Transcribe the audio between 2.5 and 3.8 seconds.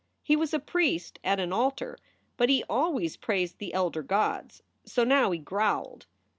always praised the